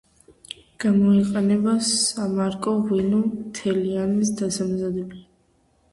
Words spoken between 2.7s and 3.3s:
ღვინო